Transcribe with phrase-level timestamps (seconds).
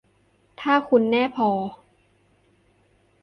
[0.61, 1.49] ถ้าคุณแน่พอ